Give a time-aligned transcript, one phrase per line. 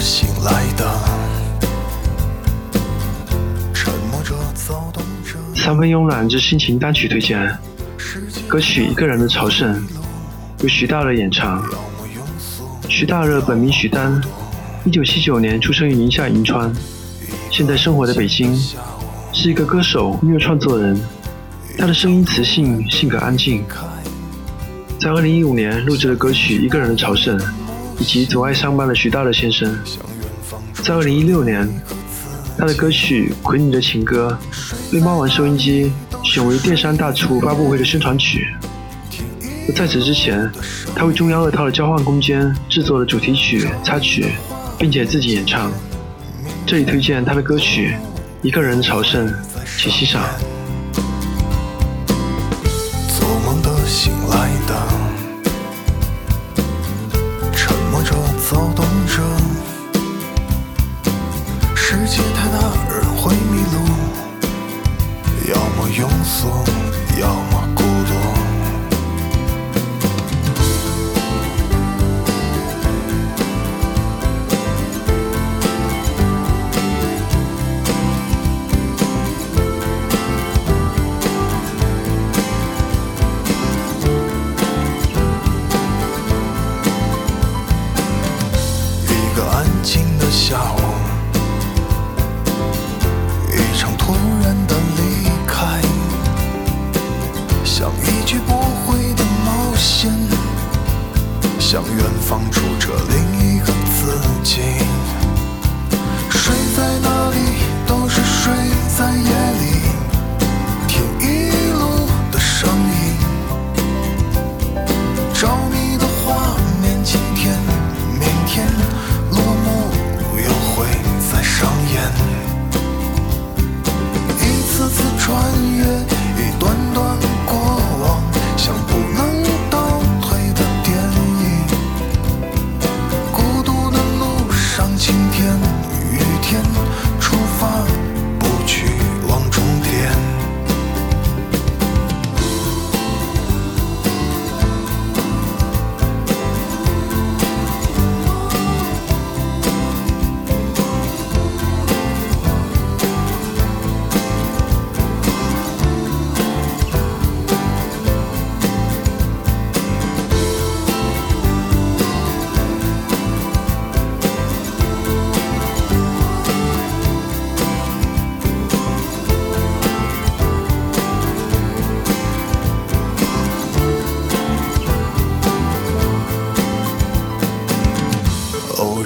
[0.00, 0.86] 醒来的，
[3.72, 5.38] 沉默着，躁动着。
[5.54, 7.58] 三分慵懒之心情单曲推荐，
[8.46, 9.74] 歌曲《一个人的朝圣》
[10.62, 11.64] 由徐大热演唱。
[12.88, 14.22] 徐大热本名许丹，
[14.84, 16.72] 一九七九年出生于宁夏银川，
[17.50, 18.56] 现在生活在北京，
[19.32, 20.98] 是一个歌手、音乐创作人。
[21.76, 23.62] 他的声音磁性，性格安静。
[24.98, 27.38] 在二零一五年录制了歌曲《一个人的朝圣》，
[27.98, 29.76] 以及阻碍上班的徐大乐先生。
[30.82, 31.68] 在二零一六年，
[32.56, 34.38] 他的歌曲《回你的情歌》
[34.92, 38.54] 被猫王收音机选为电商大促发布会的宣传曲。
[39.74, 40.48] 在此之前，
[40.94, 44.32] 他为中央二套的《交换空间》制作了主题曲、插曲，
[44.78, 45.72] 并且自己演唱。
[46.64, 47.96] 这里推荐他的歌曲
[48.46, 49.26] 《一个人朝圣》，
[49.76, 50.22] 请欣赏。
[53.08, 54.86] 做梦的、醒来的，
[66.26, 66.75] 么
[98.56, 100.10] 无悔的冒险，
[101.58, 104.62] 向远方住着另一个自己。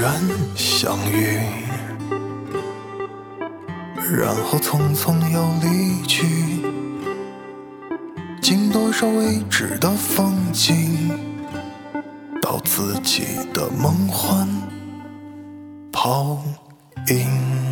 [0.00, 0.12] 然
[0.54, 1.40] 相遇，
[4.16, 6.24] 然后匆匆又离去，
[8.40, 11.10] 经多少未知的风景，
[12.40, 14.48] 到自己的梦幻
[15.90, 16.38] 泡
[17.08, 17.67] 影。